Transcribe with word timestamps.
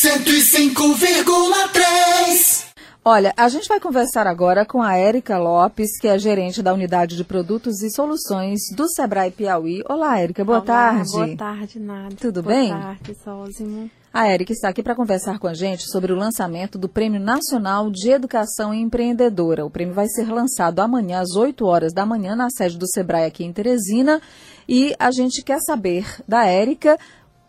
105,3. 0.00 2.64
Olha, 3.04 3.34
a 3.36 3.50
gente 3.50 3.68
vai 3.68 3.78
conversar 3.78 4.26
agora 4.26 4.64
com 4.64 4.80
a 4.80 4.96
Érica 4.96 5.36
Lopes, 5.36 6.00
que 6.00 6.08
é 6.08 6.18
gerente 6.18 6.62
da 6.62 6.72
Unidade 6.72 7.18
de 7.18 7.24
Produtos 7.24 7.82
e 7.82 7.90
Soluções 7.90 8.60
do 8.74 8.88
Sebrae 8.88 9.30
Piauí. 9.30 9.82
Olá, 9.86 10.18
Érica, 10.18 10.42
boa 10.42 10.56
Olá, 10.56 10.66
tarde. 10.66 11.12
Boa 11.12 11.36
tarde, 11.36 11.78
Nada. 11.78 12.16
Tudo 12.18 12.42
boa 12.42 12.54
bem? 12.54 12.70
Boa 12.70 12.80
tarde, 12.80 13.14
Sósimo. 13.22 13.90
A 14.10 14.26
Érica 14.26 14.52
está 14.52 14.70
aqui 14.70 14.82
para 14.82 14.96
conversar 14.96 15.38
com 15.38 15.46
a 15.46 15.54
gente 15.54 15.82
sobre 15.90 16.12
o 16.12 16.16
lançamento 16.16 16.78
do 16.78 16.88
Prêmio 16.88 17.20
Nacional 17.20 17.90
de 17.90 18.10
Educação 18.10 18.72
Empreendedora. 18.72 19.66
O 19.66 19.70
prêmio 19.70 19.94
vai 19.94 20.08
ser 20.08 20.32
lançado 20.32 20.80
amanhã 20.80 21.20
às 21.20 21.36
8 21.36 21.66
horas 21.66 21.92
da 21.92 22.06
manhã 22.06 22.34
na 22.34 22.48
sede 22.48 22.78
do 22.78 22.88
Sebrae 22.88 23.26
aqui 23.26 23.44
em 23.44 23.52
Teresina. 23.52 24.22
E 24.66 24.94
a 24.98 25.10
gente 25.10 25.44
quer 25.44 25.58
saber 25.60 26.06
da 26.26 26.46
Érica 26.46 26.96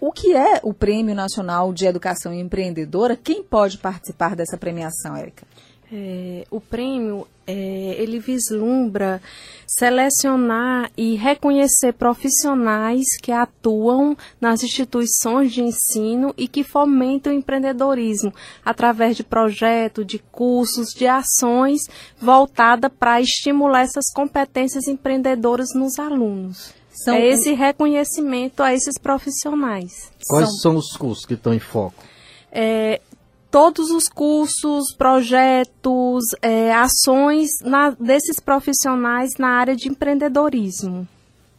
o 0.00 0.12
que 0.12 0.34
é 0.34 0.60
o 0.62 0.74
Prêmio 0.74 1.14
Nacional 1.14 1.72
de 1.72 1.86
Educação 1.86 2.32
Empreendedora. 2.32 3.16
Quem 3.16 3.42
pode 3.42 3.78
participar 3.78 4.34
dessa 4.34 4.56
premiação, 4.56 5.16
Érica? 5.16 5.46
É, 5.92 6.44
o 6.50 6.60
prêmio 6.60 7.26
é, 7.46 7.52
ele 7.98 8.18
vislumbra 8.18 9.20
selecionar 9.66 10.90
e 10.96 11.14
reconhecer 11.14 11.92
profissionais 11.92 13.04
que 13.22 13.30
atuam 13.30 14.16
nas 14.40 14.62
instituições 14.62 15.52
de 15.52 15.62
ensino 15.62 16.34
e 16.36 16.48
que 16.48 16.64
fomentam 16.64 17.32
o 17.32 17.36
empreendedorismo 17.36 18.32
através 18.64 19.16
de 19.16 19.22
projetos, 19.22 20.06
de 20.06 20.18
cursos, 20.18 20.88
de 20.88 21.06
ações 21.06 21.82
voltadas 22.18 22.90
para 22.98 23.20
estimular 23.20 23.82
essas 23.82 24.10
competências 24.12 24.88
empreendedoras 24.88 25.68
nos 25.74 25.98
alunos. 25.98 26.74
São 26.94 27.14
é 27.14 27.26
esse 27.26 27.52
reconhecimento 27.52 28.62
a 28.62 28.72
esses 28.72 28.96
profissionais. 28.98 30.10
Quais 30.28 30.46
são, 30.46 30.58
são 30.58 30.76
os 30.76 30.96
cursos 30.96 31.26
que 31.26 31.34
estão 31.34 31.52
em 31.52 31.58
foco? 31.58 31.94
É, 32.52 33.00
todos 33.50 33.90
os 33.90 34.08
cursos, 34.08 34.94
projetos, 34.96 36.24
é, 36.40 36.72
ações 36.72 37.50
na, 37.62 37.90
desses 37.90 38.40
profissionais 38.40 39.32
na 39.38 39.48
área 39.48 39.76
de 39.76 39.88
empreendedorismo. 39.88 41.06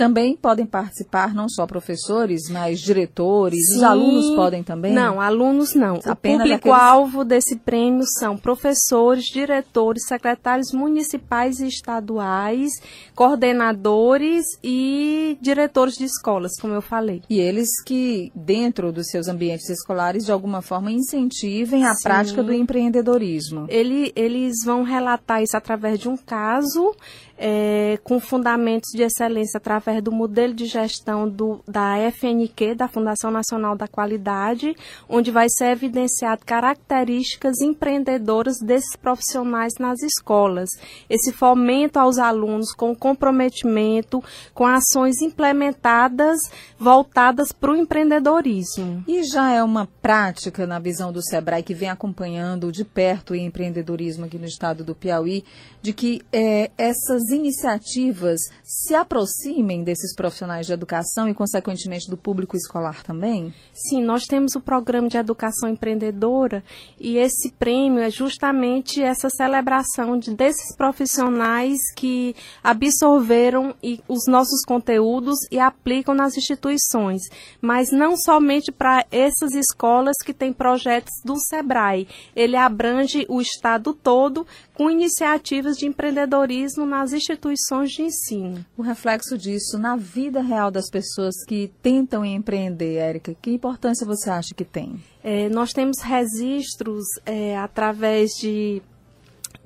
Também 0.00 0.34
podem 0.34 0.64
participar 0.64 1.34
não 1.34 1.46
só 1.46 1.66
professores, 1.66 2.48
mas 2.48 2.80
diretores, 2.80 3.66
Sim. 3.66 3.76
os 3.76 3.82
alunos 3.82 4.34
podem 4.34 4.62
também? 4.62 4.94
Não, 4.94 5.20
alunos 5.20 5.74
não. 5.74 6.00
Apenas 6.06 6.38
o 6.38 6.42
público-alvo 6.42 7.22
daqueles... 7.22 7.44
desse 7.44 7.56
prêmio 7.60 8.04
são 8.18 8.34
professores, 8.34 9.26
diretores, 9.26 10.06
secretários 10.06 10.72
municipais 10.72 11.60
e 11.60 11.66
estaduais, 11.66 12.70
coordenadores 13.14 14.46
e 14.64 15.36
diretores 15.38 15.96
de 15.96 16.04
escolas, 16.04 16.52
como 16.58 16.72
eu 16.72 16.80
falei. 16.80 17.22
E 17.28 17.38
eles 17.38 17.68
que, 17.84 18.32
dentro 18.34 18.90
dos 18.90 19.08
seus 19.08 19.28
ambientes 19.28 19.68
escolares, 19.68 20.24
de 20.24 20.32
alguma 20.32 20.62
forma 20.62 20.90
incentivem 20.90 21.84
a 21.84 21.94
Sim. 21.94 22.04
prática 22.04 22.42
do 22.42 22.54
empreendedorismo. 22.54 23.66
Ele, 23.68 24.14
eles 24.16 24.64
vão 24.64 24.82
relatar 24.82 25.42
isso 25.42 25.58
através 25.58 25.98
de 25.98 26.08
um 26.08 26.16
caso 26.16 26.96
é, 27.40 27.98
com 28.04 28.20
fundamentos 28.20 28.90
de 28.94 29.02
excelência 29.02 29.56
através 29.56 29.89
do 29.98 30.12
modelo 30.12 30.52
de 30.52 30.66
gestão 30.66 31.26
do, 31.26 31.60
da 31.66 31.96
FNQ, 32.12 32.74
da 32.74 32.86
Fundação 32.86 33.30
Nacional 33.30 33.74
da 33.74 33.88
Qualidade, 33.88 34.76
onde 35.08 35.30
vai 35.30 35.46
ser 35.48 35.72
evidenciado 35.72 36.44
características 36.44 37.62
empreendedoras 37.62 38.58
desses 38.60 38.94
profissionais 38.94 39.72
nas 39.80 40.02
escolas. 40.02 40.68
Esse 41.08 41.32
fomento 41.32 41.98
aos 41.98 42.18
alunos 42.18 42.74
com 42.74 42.94
comprometimento, 42.94 44.22
com 44.52 44.66
ações 44.66 45.22
implementadas 45.22 46.38
voltadas 46.78 47.52
para 47.52 47.72
o 47.72 47.76
empreendedorismo. 47.76 49.02
E 49.08 49.24
já 49.24 49.52
é 49.52 49.62
uma 49.62 49.88
prática 50.02 50.66
na 50.66 50.78
visão 50.78 51.10
do 51.10 51.22
SEBRAE 51.22 51.62
que 51.62 51.74
vem 51.74 51.88
acompanhando 51.88 52.70
de 52.70 52.84
perto 52.84 53.30
o 53.30 53.36
empreendedorismo 53.36 54.26
aqui 54.26 54.38
no 54.38 54.44
estado 54.44 54.84
do 54.84 54.94
Piauí, 54.94 55.44
de 55.80 55.92
que 55.92 56.20
é, 56.32 56.70
essas 56.76 57.30
iniciativas 57.30 58.40
se 58.62 58.94
aproximem 58.94 59.79
desses 59.82 60.14
profissionais 60.14 60.66
de 60.66 60.72
educação 60.72 61.28
e, 61.28 61.34
consequentemente, 61.34 62.08
do 62.08 62.16
público 62.16 62.56
escolar 62.56 63.02
também? 63.02 63.52
Sim, 63.72 64.02
nós 64.02 64.24
temos 64.24 64.54
o 64.54 64.60
programa 64.60 65.08
de 65.08 65.16
educação 65.16 65.68
empreendedora 65.68 66.62
e 66.98 67.16
esse 67.16 67.52
prêmio 67.52 68.00
é 68.00 68.10
justamente 68.10 69.02
essa 69.02 69.28
celebração 69.30 70.18
de, 70.18 70.34
desses 70.34 70.74
profissionais 70.76 71.78
que 71.96 72.34
absorveram 72.62 73.74
e, 73.82 74.00
os 74.08 74.26
nossos 74.26 74.62
conteúdos 74.66 75.36
e 75.50 75.58
aplicam 75.58 76.14
nas 76.14 76.36
instituições, 76.36 77.22
mas 77.60 77.90
não 77.90 78.16
somente 78.16 78.72
para 78.72 79.04
essas 79.10 79.52
escolas 79.54 80.16
que 80.24 80.34
têm 80.34 80.52
projetos 80.52 81.12
do 81.24 81.36
SEBRAE. 81.36 82.08
Ele 82.34 82.56
abrange 82.56 83.26
o 83.28 83.40
estado 83.40 83.92
todo 83.92 84.46
com 84.74 84.90
iniciativas 84.90 85.76
de 85.76 85.86
empreendedorismo 85.86 86.86
nas 86.86 87.12
instituições 87.12 87.90
de 87.90 88.02
ensino. 88.02 88.64
O 88.76 88.82
reflexo 88.82 89.36
disso 89.36 89.69
na 89.78 89.96
vida 89.96 90.40
real 90.40 90.70
das 90.70 90.88
pessoas 90.90 91.34
que 91.46 91.70
tentam 91.82 92.24
empreender, 92.24 92.96
Érica, 92.96 93.34
que 93.40 93.50
importância 93.50 94.06
você 94.06 94.30
acha 94.30 94.54
que 94.54 94.64
tem? 94.64 95.02
É, 95.22 95.48
nós 95.48 95.72
temos 95.72 95.98
registros 96.00 97.04
é, 97.26 97.56
através 97.56 98.30
de 98.40 98.82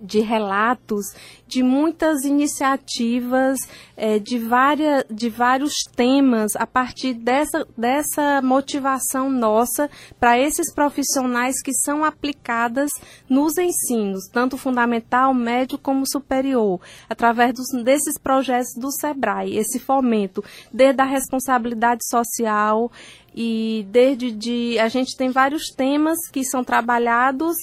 de 0.04 0.20
relatos 0.20 1.06
de 1.46 1.62
muitas 1.62 2.24
iniciativas, 2.24 3.56
é, 3.96 4.18
de, 4.18 4.38
várias, 4.38 5.04
de 5.08 5.28
vários 5.28 5.74
temas, 5.94 6.56
a 6.56 6.66
partir 6.66 7.14
dessa, 7.14 7.66
dessa 7.76 8.42
motivação 8.42 9.30
nossa 9.30 9.88
para 10.18 10.38
esses 10.38 10.72
profissionais 10.74 11.62
que 11.62 11.72
são 11.72 12.04
aplicadas 12.04 12.90
nos 13.28 13.56
ensinos, 13.56 14.26
tanto 14.32 14.56
fundamental, 14.56 15.32
médio 15.32 15.78
como 15.78 16.04
superior, 16.08 16.80
através 17.08 17.54
dos, 17.54 17.84
desses 17.84 18.18
projetos 18.20 18.74
do 18.76 18.90
SEBRAE, 18.90 19.56
esse 19.56 19.78
fomento, 19.78 20.42
desde 20.72 21.00
a 21.00 21.04
responsabilidade 21.04 22.00
social 22.04 22.90
e 23.34 23.86
desde 23.90 24.30
de, 24.32 24.78
a 24.78 24.88
gente 24.88 25.16
tem 25.16 25.30
vários 25.30 25.66
temas 25.68 26.18
que 26.32 26.44
são 26.44 26.62
trabalhados 26.62 27.56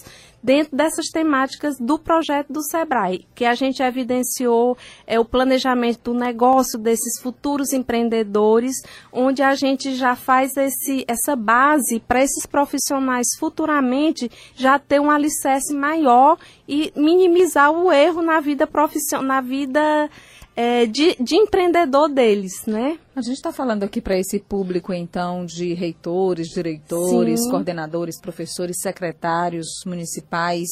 dentro 0.44 0.76
dessas 0.76 1.08
temáticas 1.08 1.78
do 1.80 2.00
projeto 2.00 2.52
do 2.52 2.62
SEBRAE, 2.64 3.28
que 3.36 3.46
a 3.46 3.54
gente 3.54 3.82
evidenciou 3.82 4.78
é 5.06 5.20
o 5.20 5.26
planejamento 5.26 6.12
do 6.12 6.14
negócio 6.14 6.80
desses 6.80 7.22
futuros 7.22 7.74
empreendedores, 7.74 8.76
onde 9.12 9.42
a 9.42 9.54
gente 9.56 9.96
já 9.96 10.16
faz 10.16 10.56
esse, 10.58 11.06
essa 11.08 11.36
base 11.36 12.00
para 12.00 12.24
esses 12.24 12.46
profissionais 12.46 13.28
futuramente 13.40 14.30
já 14.56 14.80
ter 14.80 15.00
um 15.00 15.12
alicerce 15.12 15.74
maior 15.74 16.38
e 16.68 16.92
minimizar 16.96 17.72
o 17.72 17.92
erro 17.92 18.22
na 18.22 18.40
vida 18.40 18.66
profissional, 18.66 19.26
na 19.26 19.42
vida 19.42 20.10
é, 20.56 20.86
de, 20.86 21.16
de 21.20 21.36
empreendedor 21.36 22.10
deles, 22.10 22.66
né? 22.66 23.00
A 23.16 23.22
gente 23.22 23.36
está 23.36 23.52
falando 23.54 23.84
aqui 23.84 24.02
para 24.02 24.18
esse 24.18 24.40
público, 24.40 24.94
então, 24.94 25.46
de 25.46 25.74
reitores, 25.74 26.50
diretores, 26.50 27.44
Sim. 27.44 27.50
coordenadores, 27.50 28.20
professores, 28.20 28.82
secretários 28.82 29.68
municipais, 29.86 30.68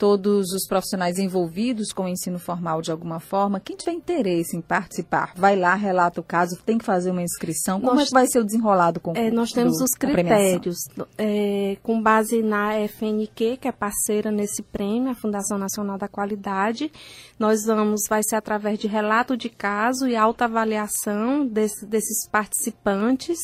todos 0.00 0.50
os 0.52 0.66
profissionais 0.66 1.18
envolvidos 1.18 1.92
com 1.92 2.04
o 2.04 2.08
ensino 2.08 2.38
formal 2.38 2.80
de 2.80 2.90
alguma 2.90 3.20
forma, 3.20 3.60
quem 3.60 3.76
tiver 3.76 3.92
interesse 3.92 4.56
em 4.56 4.62
participar, 4.62 5.34
vai 5.36 5.54
lá, 5.54 5.74
relata 5.74 6.22
o 6.22 6.24
caso, 6.24 6.58
tem 6.64 6.78
que 6.78 6.86
fazer 6.86 7.10
uma 7.10 7.20
inscrição. 7.20 7.78
Como 7.78 7.96
nós, 7.96 8.04
é 8.04 8.06
que 8.06 8.14
vai 8.14 8.26
ser 8.26 8.38
o 8.38 8.44
desenrolado 8.44 8.98
com 8.98 9.12
é, 9.14 9.30
Nós 9.30 9.50
temos 9.50 9.76
do, 9.76 9.84
os 9.84 9.90
critérios 9.90 10.78
é, 11.18 11.76
com 11.82 12.02
base 12.02 12.42
na 12.42 12.72
FNQ, 12.88 13.58
que 13.58 13.68
é 13.68 13.72
parceira 13.72 14.30
nesse 14.30 14.62
prêmio, 14.62 15.10
a 15.10 15.14
Fundação 15.14 15.58
Nacional 15.58 15.98
da 15.98 16.08
Qualidade. 16.08 16.90
Nós 17.38 17.66
vamos, 17.66 18.00
vai 18.08 18.22
ser 18.22 18.36
através 18.36 18.78
de 18.78 18.86
relato 18.86 19.36
de 19.36 19.50
caso 19.50 20.08
e 20.08 20.16
autoavaliação 20.16 21.46
desse, 21.46 21.84
desses 21.84 22.26
participantes 22.26 23.38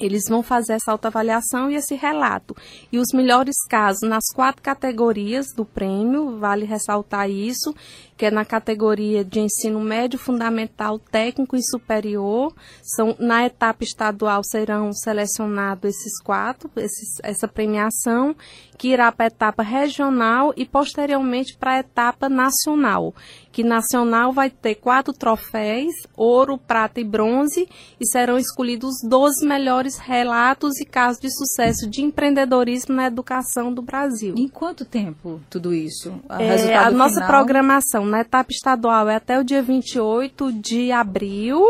eles 0.00 0.24
vão 0.28 0.42
fazer 0.42 0.74
essa 0.74 0.92
autoavaliação 0.92 1.70
e 1.70 1.74
esse 1.74 1.94
relato. 1.94 2.56
E 2.92 2.98
os 2.98 3.08
melhores 3.14 3.56
casos 3.68 4.08
nas 4.08 4.24
quatro 4.34 4.62
categorias 4.62 5.46
do 5.56 5.64
prêmio, 5.64 6.38
vale 6.38 6.64
ressaltar 6.64 7.30
isso, 7.30 7.74
que 8.18 8.26
é 8.26 8.30
na 8.32 8.44
categoria 8.44 9.24
de 9.24 9.38
ensino 9.38 9.80
médio, 9.80 10.18
fundamental, 10.18 10.98
técnico 10.98 11.54
e 11.54 11.62
superior. 11.62 12.52
São, 12.82 13.14
na 13.16 13.46
etapa 13.46 13.84
estadual 13.84 14.42
serão 14.42 14.92
selecionados 14.92 15.88
esses 15.88 16.20
quatro, 16.20 16.68
esses, 16.76 17.20
essa 17.22 17.46
premiação, 17.46 18.34
que 18.76 18.88
irá 18.88 19.12
para 19.12 19.26
a 19.26 19.28
etapa 19.28 19.62
regional 19.62 20.52
e 20.56 20.66
posteriormente 20.66 21.56
para 21.56 21.74
a 21.74 21.78
etapa 21.78 22.28
nacional. 22.28 23.14
Que 23.52 23.62
nacional 23.64 24.32
vai 24.32 24.50
ter 24.50 24.76
quatro 24.76 25.12
troféus, 25.12 25.94
ouro, 26.16 26.58
prata 26.58 27.00
e 27.00 27.04
bronze, 27.04 27.68
e 28.00 28.06
serão 28.06 28.38
escolhidos 28.38 28.94
12 29.02 29.46
melhores 29.46 29.96
relatos 29.98 30.78
e 30.80 30.84
casos 30.84 31.20
de 31.20 31.28
sucesso 31.30 31.88
de 31.88 32.02
empreendedorismo 32.02 32.94
na 32.94 33.06
educação 33.06 33.72
do 33.72 33.82
Brasil. 33.82 34.34
Em 34.36 34.48
quanto 34.48 34.84
tempo 34.84 35.40
tudo 35.50 35.74
isso? 35.74 36.20
É, 36.38 36.76
a 36.76 36.90
nossa 36.90 37.14
final... 37.14 37.28
programação 37.28 38.07
na 38.08 38.20
etapa 38.20 38.50
estadual 38.50 39.08
é 39.08 39.16
até 39.16 39.38
o 39.38 39.44
dia 39.44 39.62
28 39.62 40.52
de 40.52 40.90
abril. 40.90 41.62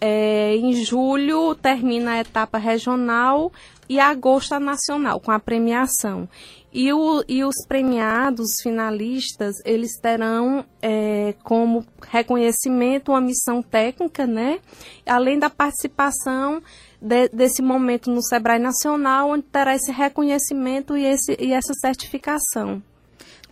É, 0.00 0.54
em 0.56 0.72
julho 0.84 1.54
termina 1.54 2.12
a 2.12 2.20
etapa 2.20 2.58
regional 2.58 3.50
e 3.88 3.98
agosto 3.98 4.52
a 4.52 4.60
nacional, 4.60 5.20
com 5.20 5.30
a 5.30 5.38
premiação. 5.38 6.28
E, 6.72 6.92
o, 6.92 7.24
e 7.26 7.42
os 7.42 7.54
premiados 7.66 8.48
finalistas, 8.62 9.56
eles 9.64 9.98
terão 9.98 10.64
é, 10.82 11.34
como 11.42 11.86
reconhecimento 12.06 13.12
uma 13.12 13.20
missão 13.20 13.62
técnica, 13.62 14.26
né? 14.26 14.60
Além 15.06 15.38
da 15.38 15.48
participação 15.48 16.62
de, 17.00 17.28
desse 17.28 17.62
momento 17.62 18.10
no 18.10 18.22
Sebrae 18.22 18.58
Nacional, 18.58 19.30
onde 19.30 19.44
terá 19.44 19.74
esse 19.74 19.90
reconhecimento 19.90 20.96
e, 20.96 21.06
esse, 21.06 21.36
e 21.40 21.52
essa 21.52 21.72
certificação. 21.80 22.82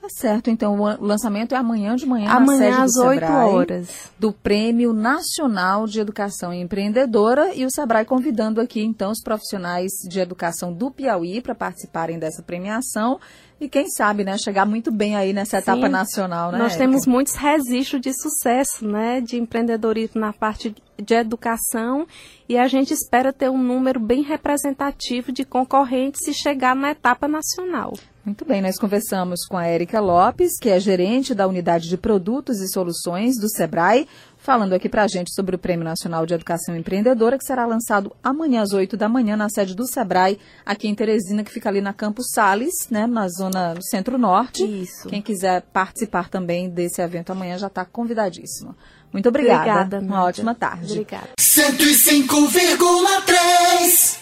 Tá 0.04 0.10
certo, 0.10 0.50
então 0.50 0.78
o 0.78 1.02
lançamento 1.02 1.54
é 1.54 1.56
amanhã 1.56 1.96
de 1.96 2.04
manhã, 2.04 2.28
amanhã 2.28 2.70
na 2.72 2.82
às 2.82 2.94
8 2.94 3.24
horas. 3.24 3.88
Do 4.18 4.34
Prêmio 4.34 4.92
Nacional 4.92 5.86
de 5.86 5.98
Educação 5.98 6.52
Empreendedora 6.52 7.54
e 7.54 7.64
o 7.64 7.70
Sebrae 7.70 8.04
convidando 8.04 8.60
aqui 8.60 8.82
então 8.82 9.10
os 9.10 9.22
profissionais 9.22 9.90
de 10.06 10.20
educação 10.20 10.74
do 10.74 10.90
Piauí 10.90 11.40
para 11.40 11.54
participarem 11.54 12.18
dessa 12.18 12.42
premiação 12.42 13.18
e 13.64 13.68
quem 13.68 13.88
sabe, 13.88 14.24
né, 14.24 14.36
chegar 14.38 14.66
muito 14.66 14.92
bem 14.92 15.16
aí 15.16 15.32
nessa 15.32 15.56
Sim, 15.56 15.62
etapa 15.62 15.88
nacional, 15.88 16.52
né? 16.52 16.58
Nós 16.58 16.76
temos 16.76 17.06
muitos 17.06 17.34
registros 17.34 18.00
de 18.00 18.12
sucesso, 18.12 18.86
né, 18.86 19.20
de 19.20 19.36
empreendedorismo 19.36 20.20
na 20.20 20.32
parte 20.32 20.74
de 20.96 21.14
educação 21.14 22.06
e 22.48 22.56
a 22.56 22.68
gente 22.68 22.92
espera 22.92 23.32
ter 23.32 23.50
um 23.50 23.58
número 23.58 23.98
bem 23.98 24.22
representativo 24.22 25.32
de 25.32 25.44
concorrentes 25.44 26.26
e 26.28 26.34
chegar 26.34 26.76
na 26.76 26.90
etapa 26.90 27.26
nacional. 27.26 27.94
Muito 28.24 28.44
bem, 28.46 28.62
nós 28.62 28.78
conversamos 28.78 29.44
com 29.46 29.56
a 29.56 29.66
Érica 29.66 30.00
Lopes, 30.00 30.58
que 30.58 30.70
é 30.70 30.80
gerente 30.80 31.34
da 31.34 31.46
Unidade 31.46 31.90
de 31.90 31.98
Produtos 31.98 32.58
e 32.60 32.68
Soluções 32.68 33.38
do 33.38 33.50
SEBRAE, 33.50 34.08
falando 34.44 34.74
aqui 34.74 34.90
para 34.90 35.02
a 35.02 35.08
gente 35.08 35.34
sobre 35.34 35.56
o 35.56 35.58
Prêmio 35.58 35.84
Nacional 35.84 36.26
de 36.26 36.34
Educação 36.34 36.76
Empreendedora, 36.76 37.38
que 37.38 37.46
será 37.46 37.64
lançado 37.64 38.14
amanhã 38.22 38.60
às 38.60 38.74
8 38.74 38.94
da 38.94 39.08
manhã 39.08 39.34
na 39.36 39.48
sede 39.48 39.74
do 39.74 39.86
SEBRAE, 39.86 40.38
aqui 40.66 40.86
em 40.86 40.94
Teresina, 40.94 41.42
que 41.42 41.50
fica 41.50 41.70
ali 41.70 41.80
na 41.80 41.94
Campus 41.94 42.26
Sales, 42.32 42.74
né, 42.90 43.06
na 43.06 43.26
zona 43.28 43.74
centro-norte. 43.80 44.62
Isso. 44.62 45.08
Quem 45.08 45.22
quiser 45.22 45.62
participar 45.72 46.28
também 46.28 46.68
desse 46.68 47.00
evento 47.00 47.32
amanhã 47.32 47.56
já 47.56 47.68
está 47.68 47.86
convidadíssimo. 47.86 48.76
Muito 49.10 49.30
obrigada. 49.30 49.86
Obrigada, 49.86 50.00
Uma 50.00 50.24
ótima 50.24 50.54
tarde. 50.54 50.92
Obrigada. 50.92 51.30
105,3 51.40 54.18